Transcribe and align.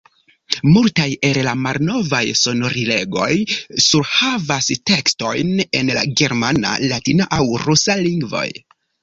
Multaj 0.67 1.03
el 1.27 1.37
la 1.47 1.51
malnovaj 1.65 2.21
sonorilegoj 2.43 3.27
surhavas 3.89 4.71
tekstojn 4.93 5.53
en 5.83 5.93
la 5.99 6.07
germana, 6.23 6.75
latina 6.95 7.31
aŭ 7.39 7.41
rusa 7.69 8.01
lingvoj. 8.03 8.45